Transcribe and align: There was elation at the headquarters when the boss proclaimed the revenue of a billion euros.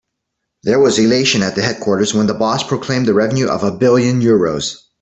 There 0.63 0.79
was 0.79 0.97
elation 0.97 1.43
at 1.43 1.53
the 1.53 1.61
headquarters 1.61 2.11
when 2.11 2.25
the 2.25 2.33
boss 2.33 2.63
proclaimed 2.63 3.05
the 3.05 3.13
revenue 3.13 3.45
of 3.47 3.63
a 3.63 3.69
billion 3.69 4.19
euros. 4.19 4.77